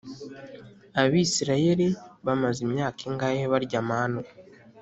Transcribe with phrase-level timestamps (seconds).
[1.01, 1.87] Abisirayeli
[2.25, 4.21] bamaze imyaka ingahe barya manu